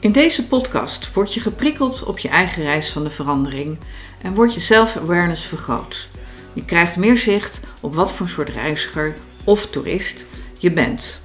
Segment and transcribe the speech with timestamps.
[0.00, 3.78] In deze podcast word je geprikkeld op je eigen reis van de verandering
[4.22, 6.08] en wordt je self-awareness vergroot.
[6.52, 10.24] Je krijgt meer zicht op wat voor soort reiziger of toerist
[10.58, 11.22] je bent.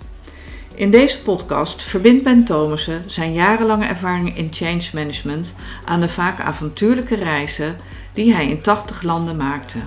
[0.73, 5.55] In deze podcast verbindt Ben Thomassen zijn jarenlange ervaring in change management
[5.85, 7.77] aan de vaak avontuurlijke reizen
[8.13, 9.79] die hij in 80 landen maakte.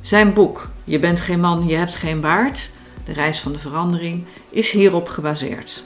[0.00, 2.70] Zijn boek Je bent geen man, je hebt geen baard,
[3.04, 5.84] de reis van de verandering, is hierop gebaseerd.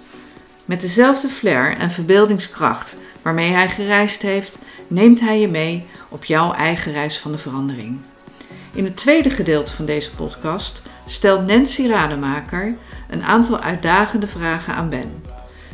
[0.66, 6.52] Met dezelfde flair en verbeeldingskracht waarmee hij gereisd heeft, neemt hij je mee op jouw
[6.52, 7.98] eigen reis van de verandering.
[8.72, 12.76] In het tweede gedeelte van deze podcast stelt Nancy Rademaker
[13.10, 15.22] een aantal uitdagende vragen aan Ben.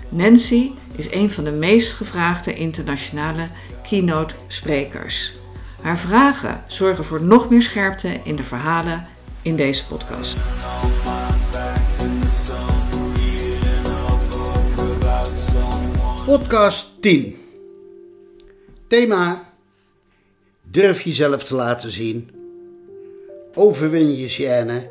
[0.08, 3.44] Nancy is een van de meest gevraagde internationale
[3.88, 5.32] keynote sprekers.
[5.82, 9.02] Haar vragen zorgen voor nog meer scherpte in de verhalen
[9.42, 10.36] in deze podcast.
[16.24, 17.36] Podcast 10.
[18.86, 19.52] Thema:
[20.62, 22.30] Durf jezelf te laten zien.
[23.54, 24.90] Overwin je gêne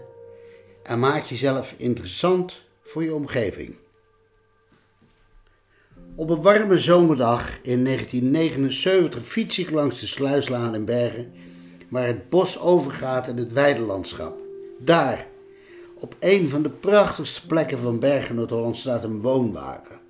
[0.83, 3.75] en maak jezelf interessant voor je omgeving.
[6.15, 11.31] Op een warme zomerdag in 1979 fiets ik langs de Sluislaan in Bergen,
[11.89, 14.39] waar het bos overgaat in het weidelandschap.
[14.79, 15.27] Daar,
[15.97, 20.00] op een van de prachtigste plekken van Bergen Noord-Holland, staat een woonwagen.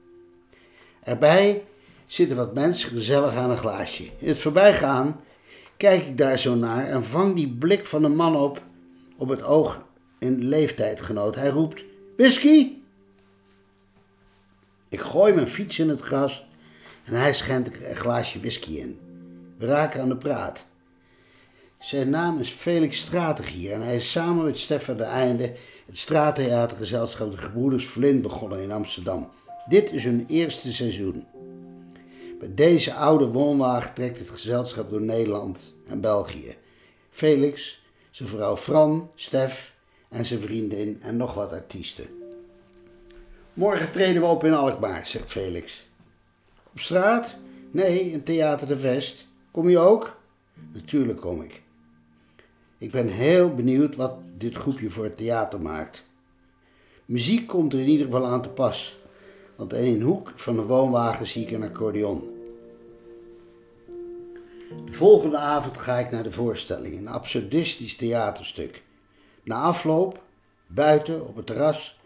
[1.03, 1.63] Erbij
[2.05, 4.03] zitten wat mensen gezellig aan een glaasje.
[4.03, 5.19] In het voorbijgaan
[5.77, 8.61] kijk ik daar zo naar en vang die blik van een man op,
[9.17, 9.85] op het oog
[10.19, 11.35] in leeftijdgenoot.
[11.35, 11.83] Hij roept:
[12.17, 12.71] Whisky!
[14.89, 16.45] Ik gooi mijn fiets in het gras
[17.03, 18.99] en hij schenkt een glaasje whisky in.
[19.57, 20.65] We raken aan de praat.
[21.79, 25.55] Zijn naam is Felix Strategier en hij is samen met Stefan de Einde
[25.85, 29.29] het straattheatergezelschap De Gebroeders Vlint begonnen in Amsterdam.
[29.67, 31.25] Dit is hun eerste seizoen.
[32.39, 36.55] Met deze oude woonwagen trekt het gezelschap door Nederland en België.
[37.09, 39.73] Felix, zijn vrouw Fran, Stef
[40.09, 42.07] en zijn vriendin en nog wat artiesten.
[43.53, 45.87] Morgen treden we op in Alkmaar, zegt Felix.
[46.71, 47.35] Op straat?
[47.71, 49.27] Nee, in Theater de Vest.
[49.51, 50.19] Kom je ook?
[50.73, 51.61] Natuurlijk kom ik.
[52.77, 56.05] Ik ben heel benieuwd wat dit groepje voor het theater maakt.
[57.05, 59.00] Muziek komt er in ieder geval aan te pas,
[59.61, 62.29] want in een hoek van de woonwagen zie ik een accordeon.
[64.85, 68.83] De volgende avond ga ik naar de voorstelling, een absurdistisch theaterstuk.
[69.43, 70.23] Na afloop,
[70.67, 71.99] buiten op het terras,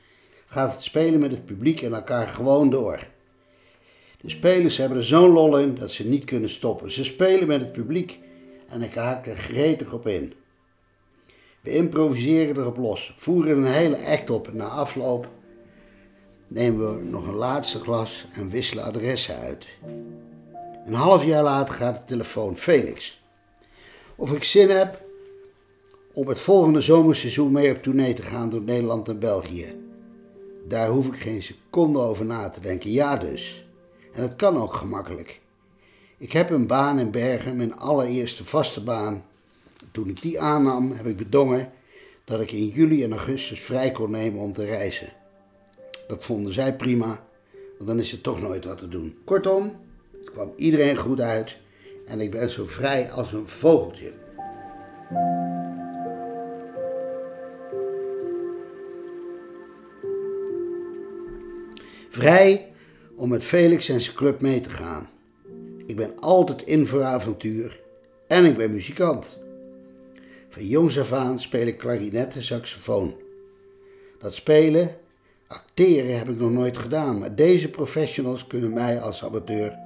[0.45, 3.07] gaat het spelen met het publiek en elkaar gewoon door.
[4.21, 6.91] De spelers hebben er zo'n lol in dat ze niet kunnen stoppen.
[6.91, 8.19] Ze spelen met het publiek
[8.67, 10.33] en ik haak er gretig op in.
[11.61, 15.29] We improviseren erop los, voeren een hele act op en na afloop
[16.47, 19.67] nemen we nog een laatste glas en wisselen adressen uit.
[20.85, 23.23] Een half jaar later gaat de telefoon Felix.
[24.15, 25.03] Of ik zin heb
[26.13, 29.75] om het volgende zomerseizoen mee op tournee te gaan door Nederland en België.
[30.67, 32.91] Daar hoef ik geen seconde over na te denken.
[32.91, 33.65] Ja dus.
[34.13, 35.41] En het kan ook gemakkelijk.
[36.17, 39.25] Ik heb een baan in Bergen, mijn allereerste vaste baan.
[39.91, 41.71] Toen ik die aannam, heb ik bedongen
[42.23, 45.13] dat ik in juli en augustus vrij kon nemen om te reizen.
[46.07, 47.27] Dat vonden zij prima,
[47.77, 49.17] want dan is er toch nooit wat te doen.
[49.23, 49.75] Kortom,
[50.19, 51.57] het kwam iedereen goed uit
[52.05, 54.13] en ik ben zo vrij als een vogeltje.
[62.09, 62.71] Vrij
[63.15, 65.09] om met Felix en zijn club mee te gaan.
[65.85, 67.79] Ik ben altijd in voor avontuur
[68.27, 69.39] en ik ben muzikant.
[70.49, 73.15] Van jongs af aan speel ik klarinet en saxofoon.
[74.19, 74.95] Dat spelen,
[75.47, 79.77] acteren heb ik nog nooit gedaan, maar deze professionals kunnen mij als amateur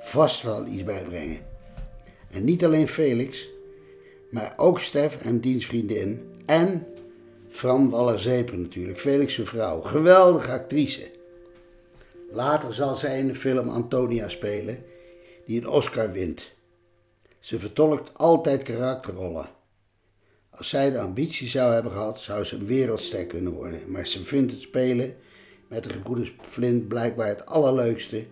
[0.00, 1.38] vast wel iets bijbrengen.
[2.30, 3.48] En niet alleen Felix,
[4.30, 6.86] maar ook Stef en dienstvriendin en
[7.48, 9.80] Fran Waller-Zeper natuurlijk, Felix' zijn vrouw.
[9.80, 11.10] Geweldige actrice.
[12.30, 14.84] Later zal zij in de film Antonia spelen,
[15.46, 16.52] die een Oscar wint.
[17.40, 19.48] Ze vertolkt altijd karakterrollen.
[20.56, 23.90] Als zij de ambitie zou hebben gehad, zou ze een wereldster kunnen worden.
[23.90, 25.16] Maar ze vindt het spelen
[25.68, 28.24] met de gebroeders Flint blijkbaar het allerleukste.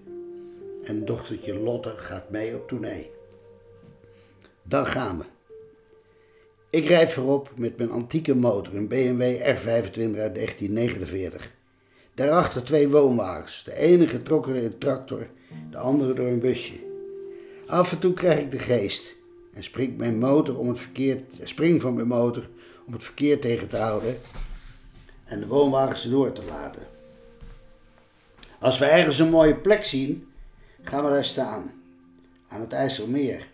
[0.85, 3.11] En dochtertje Lotte gaat mee op tournee.
[4.63, 5.25] Dan gaan we.
[6.71, 11.53] Ik rijd voorop met mijn antieke motor, een BMW R25 uit 1949.
[12.15, 13.65] Daarachter twee woonwagens.
[13.65, 15.29] De ene getrokken door een tractor,
[15.71, 16.75] de andere door een busje.
[17.67, 19.17] Af en toe krijg ik de geest
[19.55, 22.49] en spring, mijn motor om het verkeer, spring van mijn motor
[22.87, 24.21] om het verkeer tegen te houden
[25.25, 26.83] en de woonwagens door te laten.
[28.59, 30.29] Als we ergens een mooie plek zien,
[30.85, 31.73] Gaan we daar staan,
[32.49, 33.49] aan het IJsselmeer,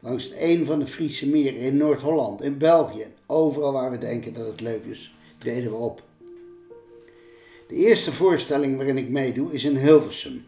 [0.00, 4.46] langs een van de Friese meren in Noord-Holland, in België, overal waar we denken dat
[4.46, 6.02] het leuk is, treden we op.
[7.68, 10.44] De eerste voorstelling waarin ik meedoe is in Hilversum.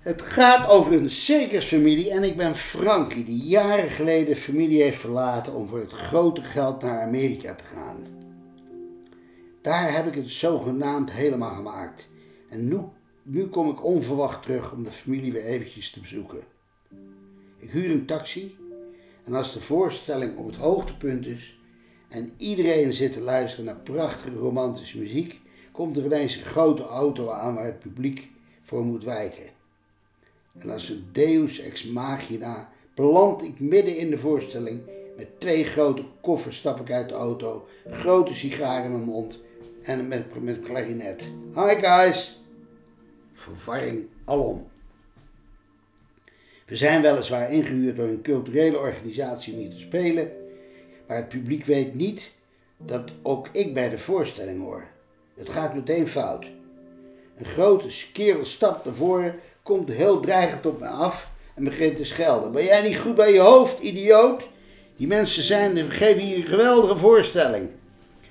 [0.00, 5.54] Het gaat over een circusfamilie en ik ben Frankie, die jaren geleden familie heeft verlaten
[5.54, 7.96] om voor het grote geld naar Amerika te gaan.
[9.62, 12.08] Daar heb ik het zogenaamd helemaal gemaakt.
[12.48, 12.80] En nu,
[13.22, 16.40] nu kom ik onverwacht terug om de familie weer eventjes te bezoeken.
[17.58, 18.56] Ik huur een taxi
[19.24, 21.58] en als de voorstelling op het hoogtepunt is
[22.08, 25.40] en iedereen zit te luisteren naar prachtige romantische muziek,
[25.72, 28.30] komt er ineens een grote auto aan waar het publiek
[28.62, 29.58] voor moet wijken.
[30.58, 34.82] En als een deus ex machina beland ik midden in de voorstelling.
[35.16, 39.38] Met twee grote koffers stap ik uit de auto, grote sigaar in mijn mond
[39.82, 41.28] en met, met klarinet.
[41.54, 42.40] Hi guys!
[43.32, 44.68] Verwarring alom.
[46.66, 50.32] We zijn weliswaar ingehuurd door een culturele organisatie om hier te spelen,
[51.06, 52.32] maar het publiek weet niet
[52.76, 54.86] dat ook ik bij de voorstelling hoor.
[55.34, 56.50] Het gaat meteen fout.
[57.36, 59.34] Een grote kerel stapt naar voren
[59.70, 62.52] komt heel dreigend op me af en begint te schelden.
[62.52, 64.48] Ben jij niet goed bij je hoofd, idioot?
[64.96, 67.70] Die mensen zijn, geven hier een geweldige voorstelling.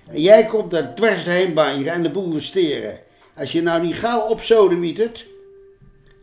[0.07, 2.99] En jij komt daar dwars heen banjeren en de boel versteren.
[3.35, 5.27] Als je nou niet gauw op mietert.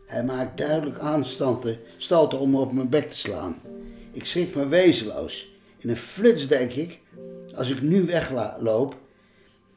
[0.05, 3.61] Hij maakt duidelijk aanstanden, stalten om me op mijn bek te slaan.
[4.11, 5.49] Ik schrik me wezenloos.
[5.77, 6.99] In een flits denk ik,
[7.55, 8.97] als ik nu wegloop,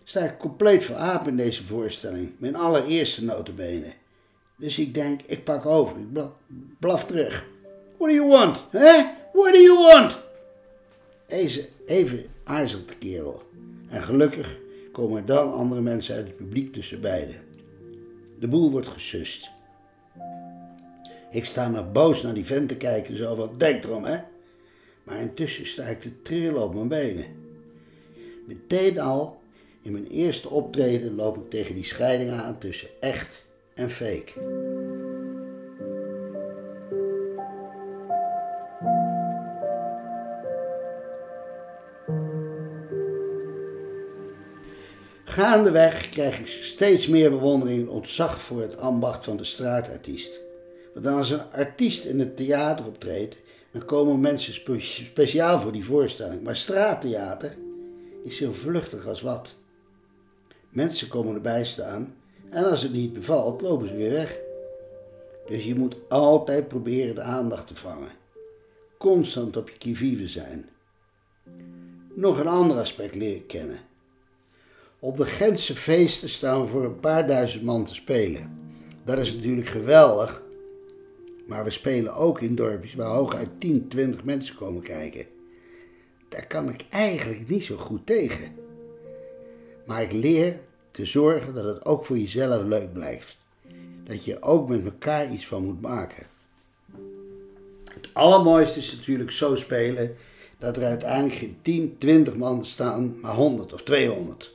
[0.05, 2.33] sta ik compleet veraapt in deze voorstelling.
[2.39, 4.00] Mijn allereerste notenbenen.
[4.61, 5.97] Dus ik denk, ik pak over.
[5.99, 6.07] Ik
[6.79, 7.47] blaf, terug.
[7.99, 8.65] What do you want?
[8.71, 9.03] Hè?
[9.33, 10.19] What do you want?
[11.27, 13.43] Even, even aarzelt de kerel.
[13.89, 14.59] En gelukkig
[14.93, 17.37] komen er dan andere mensen uit het publiek tussen beiden.
[18.39, 19.51] De boel wordt gesust.
[21.31, 24.19] Ik sta naar boos naar die vent te kijken, zo wat denk erom, hè?
[25.05, 27.27] Maar intussen sta ik te op mijn benen.
[28.47, 29.41] Meteen al,
[29.83, 33.45] in mijn eerste optreden, loop ik tegen die scheiding aan tussen echt
[33.81, 34.33] en fake.
[45.25, 50.41] Gaandeweg krijg ik steeds meer bewondering en ontzag voor het ambacht van de straatartiest.
[50.95, 53.43] Want als een artiest in het theater optreedt,
[53.73, 54.55] dan komen mensen
[55.05, 56.43] speciaal voor die voorstelling.
[56.43, 57.57] Maar straattheater
[58.25, 59.55] is zo vluchtig als wat.
[60.69, 62.15] Mensen komen erbij staan
[62.51, 64.39] en als het niet bevalt, lopen ze weer weg.
[65.47, 68.11] Dus je moet altijd proberen de aandacht te vangen.
[68.99, 70.69] Constant op je kivive zijn.
[72.15, 73.79] Nog een ander aspect leren kennen.
[74.99, 78.59] Op de Gentse feesten staan voor een paar duizend man te spelen.
[79.05, 80.43] Dat is natuurlijk geweldig.
[81.47, 85.27] Maar we spelen ook in dorpjes waar hooguit 10, 20 mensen komen kijken.
[86.29, 88.55] Daar kan ik eigenlijk niet zo goed tegen.
[89.87, 90.61] Maar ik leer
[91.01, 93.39] te zorgen dat het ook voor jezelf leuk blijft.
[94.05, 96.27] Dat je ook met elkaar iets van moet maken.
[97.93, 100.17] Het allermooiste is natuurlijk zo spelen
[100.59, 104.55] dat er uiteindelijk geen 10, 20 man staan, maar 100 of 200.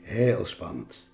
[0.00, 1.04] Heel spannend.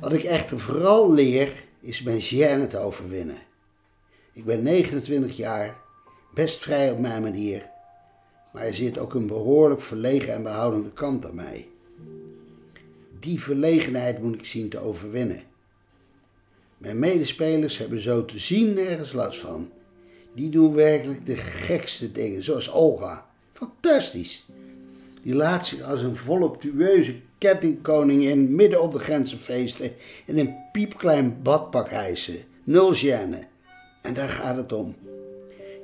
[0.00, 3.38] Wat ik echter vooral leer, is mijn gêne te overwinnen.
[4.32, 5.76] Ik ben 29 jaar,
[6.34, 7.70] best vrij op mijn manier,
[8.52, 11.71] maar er zit ook een behoorlijk verlegen en behoudende kant aan mij.
[13.22, 15.42] Die verlegenheid moet ik zien te overwinnen.
[16.78, 19.70] Mijn medespelers hebben zo te zien nergens last van.
[20.34, 23.26] Die doen werkelijk de gekste dingen, zoals Olga.
[23.52, 24.46] Fantastisch.
[25.22, 29.92] Die laat zich als een voluptueuze kettingkoningin midden op de grenzenfeesten
[30.26, 32.36] in een piepklein badpak hijsen.
[32.64, 33.38] Nul gêne.
[34.00, 34.94] En daar gaat het om.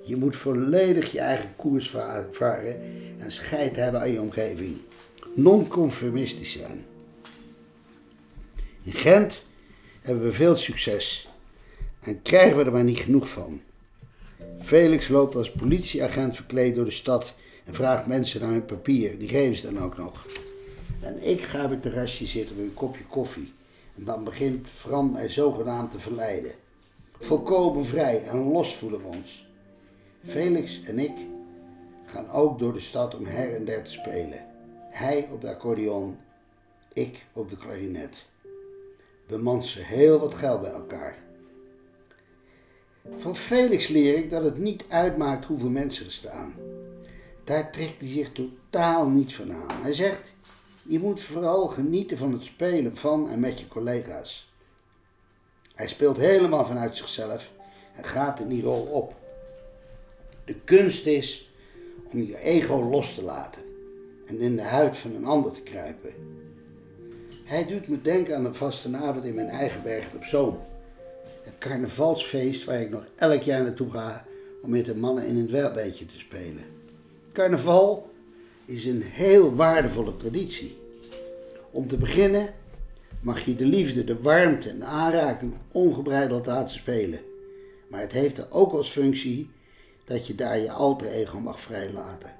[0.05, 1.91] Je moet volledig je eigen koers
[2.31, 2.81] varen
[3.19, 4.77] en scheid hebben aan je omgeving.
[5.35, 6.85] Non-conformistisch zijn.
[8.89, 9.43] In Gent
[10.01, 11.29] hebben we veel succes
[12.01, 13.61] en krijgen we er maar niet genoeg van.
[14.61, 19.19] Felix loopt als politieagent verkleed door de stad en vraagt mensen naar hun papier.
[19.19, 20.27] Die geven ze dan ook nog.
[21.01, 23.53] En ik ga op het terrasje zitten met een kopje koffie.
[23.97, 26.53] En dan begint Fran mij zogenaamd te verleiden.
[27.19, 29.47] Volkomen vrij en los voelen we ons.
[30.25, 31.17] Felix en ik
[32.07, 34.47] gaan ook door de stad om her en der te spelen.
[34.91, 36.17] Hij op de accordeon,
[36.93, 38.27] ik op de klarinet.
[39.29, 41.17] We mansen heel wat geld bij elkaar.
[43.17, 46.55] Van Felix leer ik dat het niet uitmaakt hoeveel mensen er staan.
[47.45, 49.83] Daar trekt hij zich totaal niets van aan.
[49.83, 50.35] Hij zegt,
[50.83, 54.53] je moet vooral genieten van het spelen van en met je collega's.
[55.75, 57.53] Hij speelt helemaal vanuit zichzelf
[57.97, 59.17] en gaat in die rol op.
[60.45, 61.53] De kunst is
[62.13, 63.63] om je ego los te laten
[64.27, 66.13] en in de huid van een ander te kruipen.
[67.49, 70.59] Hij doet me denken aan een vastenavond in mijn eigen berg op Zoom.
[71.45, 74.25] Het carnavalsfeest waar ik nog elk jaar naartoe ga
[74.63, 76.65] om met de mannen in het welbeetje te spelen.
[77.33, 78.11] Carnaval
[78.65, 80.79] is een heel waardevolle traditie.
[81.71, 82.55] Om te beginnen
[83.21, 87.21] mag je de liefde, de warmte en de aanraking ongebreideld laten spelen.
[87.91, 89.51] Maar het heeft er ook als functie
[90.05, 92.35] dat je daar je alter ego mag vrijlaten.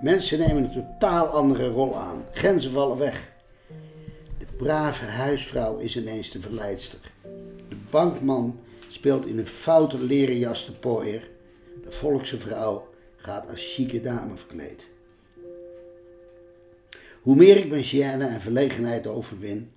[0.00, 2.24] Mensen nemen een totaal andere rol aan.
[2.32, 3.32] Grenzen vallen weg.
[4.64, 6.98] Brave huisvrouw is ineens de verleidster.
[7.68, 11.28] De bankman speelt in een foute leren jas de pooier.
[11.82, 14.88] De volkse vrouw gaat als chique dame verkleed.
[17.20, 19.70] Hoe meer ik mijn gêne en verlegenheid overwin,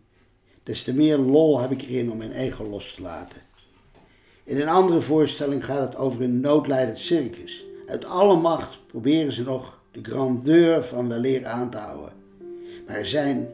[0.63, 3.41] des te meer lol heb ik erin om mijn ego los te laten.
[4.43, 7.65] In een andere voorstelling gaat het over een noodlijdend circus.
[7.87, 12.13] Uit alle macht proberen ze nog de grandeur van weleer aan te houden.
[12.85, 13.49] Maar er zijn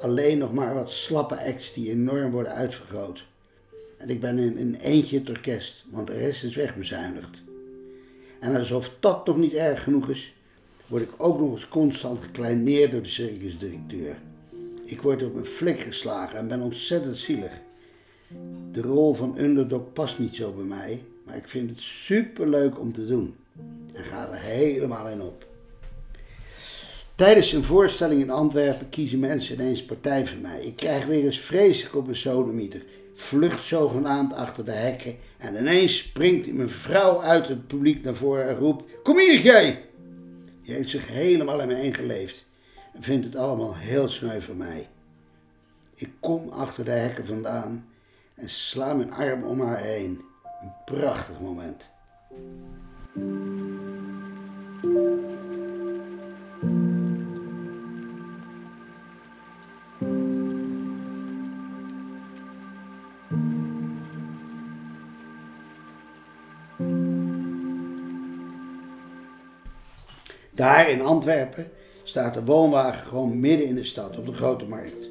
[0.00, 3.26] alleen nog maar wat slappe acts die enorm worden uitvergroot.
[3.96, 7.42] En ik ben in een eentje het orkest, want de rest is wegbezuinigd.
[8.40, 10.34] En alsof dat nog niet erg genoeg is,
[10.86, 14.18] word ik ook nog eens constant gekleineerd door de circusdirecteur.
[14.84, 17.52] Ik word op een flik geslagen en ben ontzettend zielig.
[18.72, 22.92] De rol van underdog past niet zo bij mij, maar ik vind het superleuk om
[22.92, 23.34] te doen.
[23.92, 25.46] En ga er helemaal in op.
[27.16, 30.60] Tijdens een voorstelling in Antwerpen kiezen mensen ineens partij voor mij.
[30.60, 32.82] Ik krijg weer eens vreselijk op een sodemieter.
[33.14, 38.48] Vlucht zogenaamd achter de hekken en ineens springt mijn vrouw uit het publiek naar voren
[38.48, 39.84] en roept: Kom hier, jij!
[40.62, 42.46] Die heeft zich helemaal in me ingeleefd
[42.94, 44.88] en vindt het allemaal heel sneu voor mij.
[45.94, 47.88] Ik kom achter de hekken vandaan
[48.34, 50.20] en sla mijn arm om haar heen.
[50.62, 51.88] Een prachtig moment.
[70.56, 71.70] Daar in Antwerpen
[72.02, 75.08] staat de woonwagen gewoon midden in de stad op de grote markt.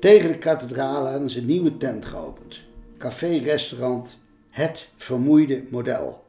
[0.00, 2.60] Tegen de kathedraal hadden ze een nieuwe tent geopend.
[2.98, 4.18] Café-restaurant
[4.50, 6.24] Het Vermoeide Model.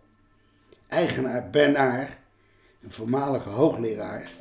[0.88, 2.10] Eigenaar Bernard,
[2.84, 4.32] een voormalige hoogleraar,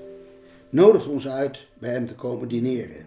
[0.71, 3.07] nodigt ons uit bij hem te komen dineren.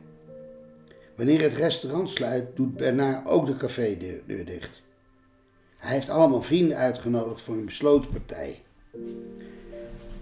[1.16, 4.82] Wanneer het restaurant sluit, doet Bernard ook de cafédeur dicht.
[5.78, 8.62] Hij heeft allemaal vrienden uitgenodigd voor een besloten partij.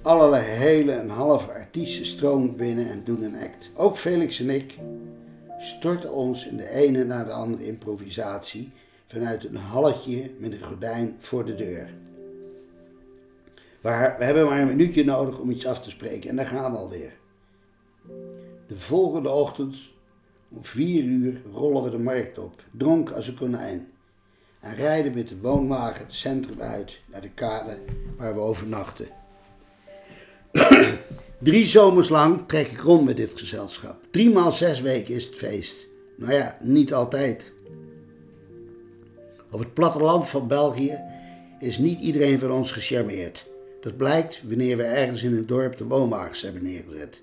[0.04, 3.72] Allerlei hele en halve artiesten stromen binnen en doen een act.
[3.76, 4.78] Ook Felix en ik
[5.58, 8.72] storten ons in de ene na de andere improvisatie
[9.08, 11.94] vanuit een halletje met een gordijn voor de deur.
[13.82, 16.72] Maar we hebben maar een minuutje nodig om iets af te spreken en dan gaan
[16.72, 17.18] we alweer.
[18.68, 19.76] De volgende ochtend
[20.50, 23.92] om vier uur rollen we de markt op, dronken als een konijn.
[24.60, 27.78] En rijden met de woonwagen het centrum uit naar de kade
[28.18, 29.21] waar we overnachten.
[31.44, 34.06] Drie zomers lang trek ik rond met dit gezelschap.
[34.12, 35.88] Drie maal zes weken is het feest.
[36.16, 37.52] Nou ja, niet altijd.
[39.52, 41.00] Op het platteland van België
[41.60, 43.48] is niet iedereen van ons gecharmeerd.
[43.82, 47.22] Dat blijkt wanneer we ergens in een dorp de woonwagens hebben neergezet.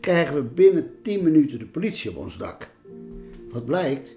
[0.00, 2.70] Krijgen we binnen 10 minuten de politie op ons dak.
[3.50, 4.16] Wat blijkt?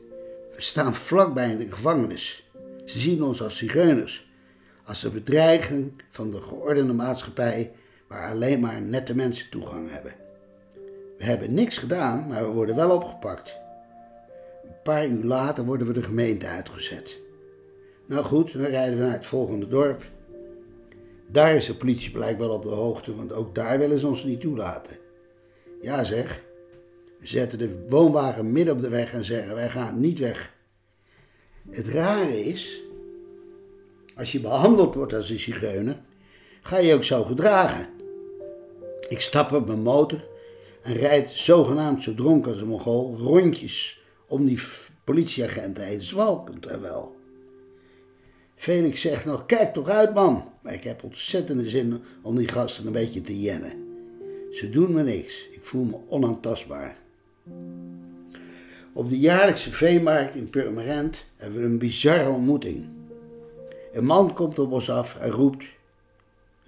[0.55, 2.50] We staan vlakbij in de gevangenis.
[2.86, 4.29] Ze zien ons als zigeuners,
[4.84, 7.72] als de bedreiging van de geordende maatschappij
[8.10, 10.13] waar alleen maar nette mensen toegang hebben.
[11.18, 13.58] We hebben niks gedaan, maar we worden wel opgepakt.
[14.63, 17.20] Een paar uur later worden we de gemeente uitgezet.
[18.06, 20.04] Nou goed, dan rijden we naar het volgende dorp.
[21.28, 24.42] Daar is de politie blijkbaar op de hoogte, want ook daar willen ze ons niet
[24.42, 24.98] toelaten.
[25.82, 26.44] Ja zeg,
[27.20, 30.54] we zetten de woonwagen midden op de weg en zeggen wij gaan niet weg.
[31.70, 32.82] Het rare is,
[34.18, 36.01] als je behandeld wordt als een zigeuner,
[36.62, 37.99] ga je ook zo gedragen.
[39.10, 40.28] Ik stap op mijn motor
[40.82, 44.60] en rijd zogenaamd zo dronken als een mongool rondjes om die
[45.04, 47.16] politieagenten heen, zwalkend en wel.
[48.56, 50.44] Felix zegt nog, kijk toch uit man.
[50.62, 53.88] Maar ik heb ontzettende zin om die gasten een beetje te jennen.
[54.51, 55.48] Ze doen me niks.
[55.51, 56.98] Ik voel me onaantastbaar.
[58.94, 62.86] Op de jaarlijkse veemarkt in Purmerend hebben we een bizarre ontmoeting.
[63.94, 65.63] Een man komt op ons af en roept...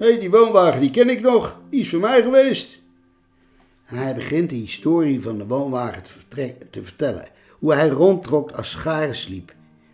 [0.02, 1.62] Hé, hey, die woonwagen die ken ik nog.
[1.70, 2.80] Die is voor mij geweest.
[3.86, 7.28] En hij begint de historie van de woonwagen te, te vertellen.
[7.60, 9.54] Hoe hij rondtrok als scharen sliep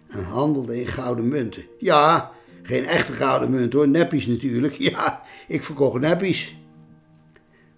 [0.09, 1.65] en handelde in gouden munten.
[1.79, 2.31] Ja,
[2.63, 4.73] geen echte gouden munt hoor, neppies natuurlijk.
[4.89, 6.57] Ja, ik verkocht neppies.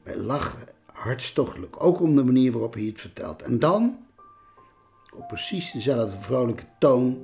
[0.03, 3.41] Wij lachen hartstochtelijk, ook om de manier waarop hij het vertelt.
[3.41, 3.97] En dan,
[5.15, 7.17] op precies dezelfde vrolijke toon,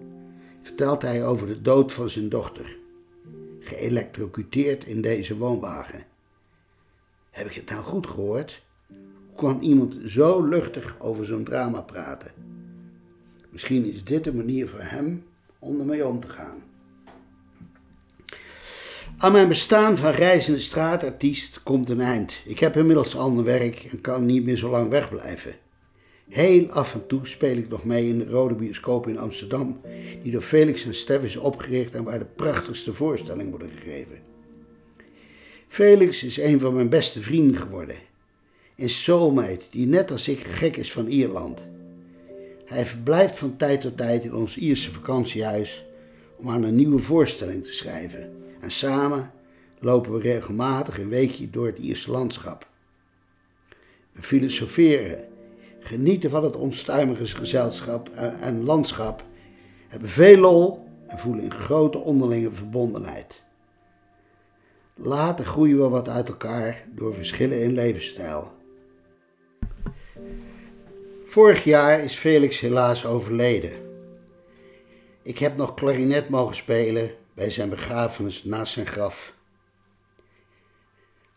[0.62, 2.84] vertelt hij over de dood van zijn dochter.
[3.66, 6.04] Geëlectrocuteerd in deze woonwagen.
[7.32, 8.64] Heb ik het nou goed gehoord?
[8.88, 12.32] Hoe kan iemand zo luchtig over zo'n drama praten?
[13.50, 15.26] Misschien is dit een manier voor hem
[15.60, 16.64] om ermee om te gaan.
[19.18, 22.42] Aan mijn bestaan van reizende straatartiest komt een eind.
[22.46, 25.56] Ik heb inmiddels ander werk en kan niet meer zo lang wegblijven.
[26.30, 29.82] Heel af en toe speel ik nog mee in de Rode Bioscoop in Amsterdam,
[30.24, 34.20] die door Felix en Stef is opgericht en waar de prachtigste voorstellingen worden gegeven.
[35.68, 37.96] Felix is een van mijn beste vrienden geworden.
[38.76, 41.68] Een soulmate die net als ik gek is van Ierland.
[42.66, 45.86] Hij verblijft van tijd tot tijd in ons Ierse vakantiehuis
[46.36, 48.34] om aan een nieuwe voorstelling te schrijven.
[48.60, 49.32] En samen
[49.80, 52.68] lopen we regelmatig een weekje door het Ierse landschap.
[54.12, 55.28] We filosoferen,
[55.86, 59.24] genieten van het onstuimige gezelschap en landschap,
[59.88, 63.44] hebben veel lol en voelen een grote onderlinge verbondenheid.
[64.96, 68.52] Later groeien we wat uit elkaar door verschillen in levensstijl.
[71.26, 73.72] Vorig jaar is Felix helaas overleden.
[75.24, 79.34] Ik heb nog klarinet mogen spelen bij zijn begrafenis naast zijn graf.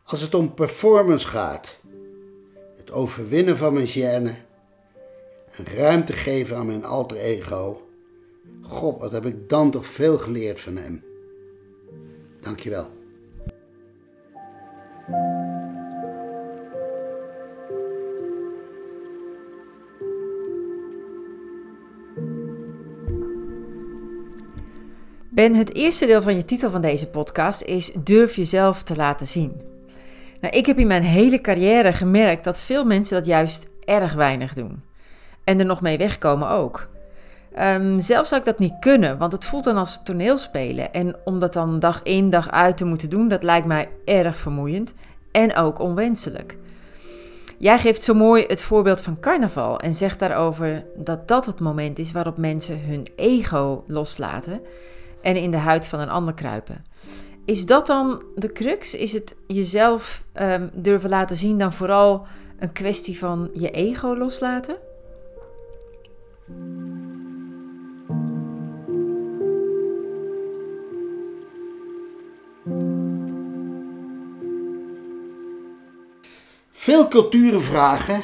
[0.05, 1.79] Als het om performance gaat,
[2.89, 4.31] het overwinnen van mijn gêne
[5.57, 7.89] en ruimte geven aan mijn alter ego,
[8.63, 11.05] god, wat heb ik dan toch veel geleerd van hem.
[12.41, 12.87] Dankjewel.
[25.29, 29.27] Ben, het eerste deel van je titel van deze podcast is Durf jezelf te laten
[29.27, 29.78] zien.
[30.41, 34.55] Nou, ik heb in mijn hele carrière gemerkt dat veel mensen dat juist erg weinig
[34.55, 34.83] doen.
[35.45, 36.89] En er nog mee wegkomen ook.
[37.59, 40.93] Um, zelf zou ik dat niet kunnen, want het voelt dan als toneelspelen.
[40.93, 44.37] En om dat dan dag in dag uit te moeten doen, dat lijkt mij erg
[44.37, 44.95] vermoeiend
[45.33, 46.57] en ook onwenselijk.
[47.59, 51.99] Jij geeft zo mooi het voorbeeld van carnaval en zegt daarover dat dat het moment
[51.99, 54.61] is waarop mensen hun ego loslaten
[55.23, 56.85] en in de huid van een ander kruipen.
[57.49, 58.95] Is dat dan de crux?
[58.95, 62.27] Is het jezelf um, durven laten zien dan vooral
[62.59, 64.77] een kwestie van je ego loslaten?
[76.71, 78.23] Veel culturen vragen,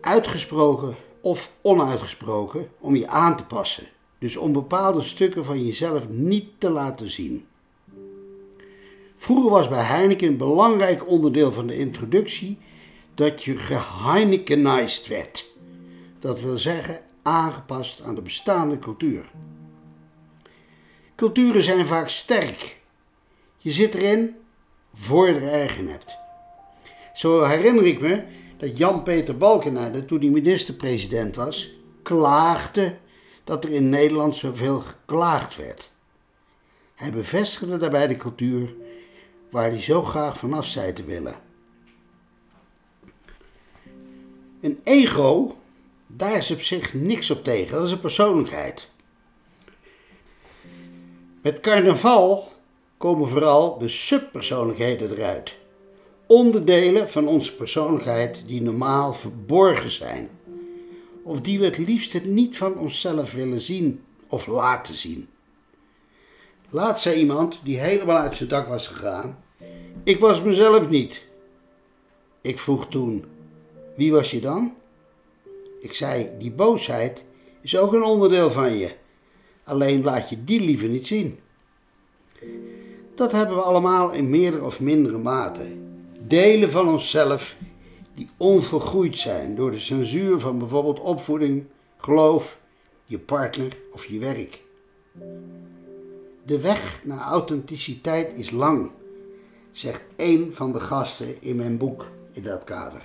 [0.00, 3.84] uitgesproken of onuitgesproken, om je aan te passen.
[4.18, 7.46] Dus om bepaalde stukken van jezelf niet te laten zien.
[9.24, 12.58] Vroeger was bij Heineken een belangrijk onderdeel van de introductie
[13.14, 15.50] dat je geheinekenized werd.
[16.18, 19.30] Dat wil zeggen aangepast aan de bestaande cultuur.
[21.14, 22.80] Culturen zijn vaak sterk.
[23.58, 24.36] Je zit erin
[24.94, 26.16] voor je er eigen hebt.
[27.14, 28.24] Zo herinner ik me
[28.56, 32.96] dat Jan-Peter Balkenende, toen hij minister-president was, klaagde
[33.44, 35.92] dat er in Nederland zoveel geklaagd werd.
[36.94, 38.74] Hij bevestigde daarbij de cultuur
[39.54, 41.34] waar hij zo graag vanaf zei te willen.
[44.60, 45.56] Een ego,
[46.06, 48.88] daar is op zich niks op tegen, dat is een persoonlijkheid.
[51.42, 52.52] Met carnaval
[52.96, 55.56] komen vooral de subpersoonlijkheden eruit.
[56.26, 60.30] Onderdelen van onze persoonlijkheid die normaal verborgen zijn
[61.22, 65.28] of die we het liefst niet van onszelf willen zien of laten zien.
[66.70, 69.43] Laat zei iemand die helemaal uit zijn dak was gegaan:
[70.04, 71.26] Ik was mezelf niet.
[72.40, 73.24] Ik vroeg toen:
[73.96, 74.74] Wie was je dan?
[75.80, 77.24] Ik zei: Die boosheid
[77.60, 78.94] is ook een onderdeel van je.
[79.64, 81.38] Alleen laat je die liever niet zien.
[83.14, 85.76] Dat hebben we allemaal in meerdere of mindere mate.
[86.26, 87.56] Delen van onszelf
[88.14, 91.64] die onvergroeid zijn door de censuur van bijvoorbeeld opvoeding,
[91.96, 92.58] geloof,
[93.04, 94.62] je partner of je werk.
[96.44, 98.90] De weg naar authenticiteit is lang,
[99.74, 103.02] zegt een van de gasten in mijn boek in dat kader.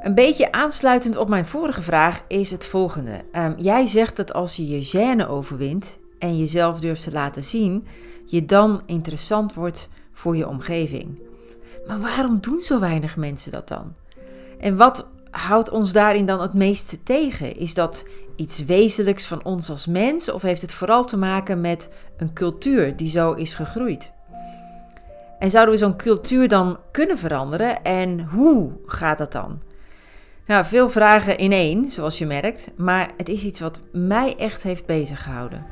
[0.00, 3.24] Een beetje aansluitend op mijn vorige vraag is het volgende.
[3.32, 7.86] Ehm, jij zegt dat als je je gêne overwint en jezelf durft te laten zien,
[8.26, 11.18] je dan interessant wordt voor je omgeving.
[11.86, 13.94] Maar waarom doen zo weinig mensen dat dan?
[14.58, 17.56] En wat houdt ons daarin dan het meeste tegen?
[17.56, 18.04] Is dat
[18.36, 22.96] iets wezenlijks van ons als mens of heeft het vooral te maken met een cultuur
[22.96, 24.14] die zo is gegroeid?
[25.38, 29.60] En zouden we zo'n cultuur dan kunnen veranderen en hoe gaat dat dan?
[30.46, 34.62] Nou, veel vragen in één, zoals je merkt, maar het is iets wat mij echt
[34.62, 35.66] heeft bezig gehouden.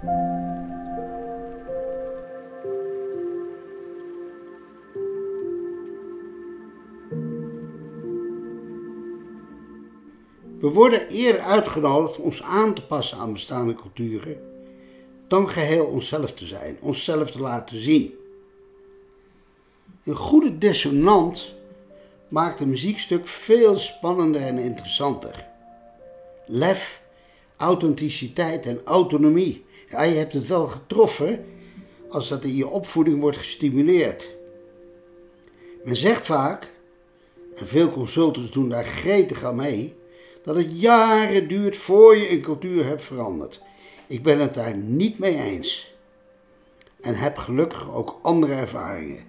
[10.64, 14.40] We worden eerder uitgenodigd ons aan te passen aan bestaande culturen
[15.28, 18.14] dan geheel onszelf te zijn, onszelf te laten zien.
[20.04, 21.54] Een goede dissonant
[22.28, 25.46] maakt een muziekstuk veel spannender en interessanter.
[26.46, 27.02] Lef,
[27.56, 29.64] authenticiteit en autonomie.
[29.88, 31.44] Ja, je hebt het wel getroffen
[32.08, 34.34] als dat in je opvoeding wordt gestimuleerd.
[35.84, 36.72] Men zegt vaak,
[37.54, 40.02] en veel consultants doen daar gretig aan mee,
[40.44, 43.62] dat het jaren duurt voor je een cultuur hebt veranderd.
[44.06, 45.94] Ik ben het daar niet mee eens.
[47.00, 49.24] En heb gelukkig ook andere ervaringen.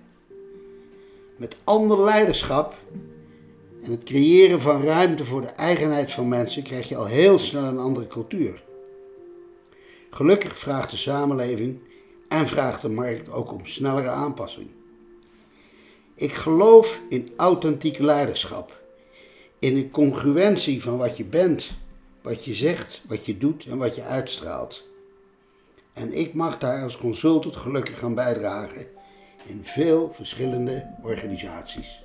[1.37, 2.77] Met ander leiderschap
[3.83, 7.63] en het creëren van ruimte voor de eigenheid van mensen krijg je al heel snel
[7.63, 8.63] een andere cultuur.
[10.09, 11.79] Gelukkig vraagt de samenleving
[12.27, 14.67] en vraagt de markt ook om snellere aanpassing.
[16.15, 18.83] Ik geloof in authentiek leiderschap
[19.59, 21.71] in de congruentie van wat je bent,
[22.21, 24.83] wat je zegt, wat je doet en wat je uitstraalt.
[25.93, 28.85] En ik mag daar als consultant gelukkig aan bijdragen
[29.45, 32.03] in veel verschillende organisaties.